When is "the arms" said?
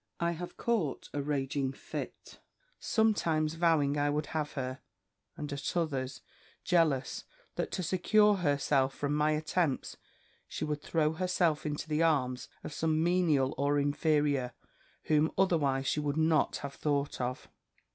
11.87-12.49